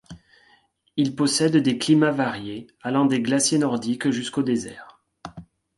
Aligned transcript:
Il 0.97 1.15
possède 1.15 1.57
des 1.57 1.77
climats 1.77 2.09
variés, 2.09 2.65
allant 2.81 3.05
des 3.05 3.21
glaciers 3.21 3.59
nordiques 3.59 4.09
jusqu'aux 4.09 4.41
déserts. 4.41 4.99